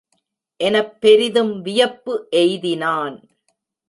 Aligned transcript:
எனப் 0.59 1.01
பெரிதும் 1.01 1.61
வியப்பு 1.61 2.27
எய்தினான். 2.31 3.23